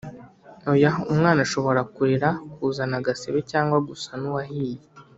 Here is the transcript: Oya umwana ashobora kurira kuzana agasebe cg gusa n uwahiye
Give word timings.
Oya 0.71 0.91
umwana 1.11 1.39
ashobora 1.45 1.81
kurira 1.95 2.29
kuzana 2.53 2.95
agasebe 2.99 3.39
cg 3.49 3.69
gusa 3.89 4.09
n 4.21 4.23
uwahiye 4.29 4.79